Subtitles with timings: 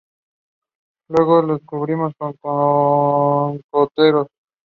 [1.09, 2.33] Luego se cubrieron con
[3.71, 4.25] cocoteros.